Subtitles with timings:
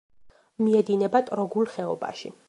[0.67, 2.33] მიედინება ტროგულ ხეობაში.